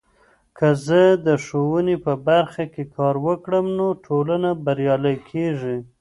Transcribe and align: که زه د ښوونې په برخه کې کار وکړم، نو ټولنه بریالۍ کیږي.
که 0.57 0.67
زه 0.85 1.01
د 1.27 1.27
ښوونې 1.45 1.95
په 2.05 2.13
برخه 2.27 2.63
کې 2.73 2.83
کار 2.95 3.15
وکړم، 3.25 3.65
نو 3.77 3.87
ټولنه 4.05 4.49
بریالۍ 4.65 5.17
کیږي. 5.29 5.77